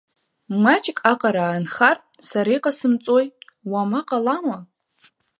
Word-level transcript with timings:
Маҷк 0.63 0.97
аҟара 1.11 1.43
аанхар, 1.47 1.97
сара 2.29 2.49
иҟасымҵои, 2.55 3.27
уама 3.71 4.01
ҟалама? 4.07 4.57